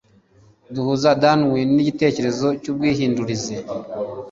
Duhuza 0.73 1.09
Darwin 1.21 1.69
nigitekerezo 1.75 2.47
cyubwihindurize. 2.61 3.55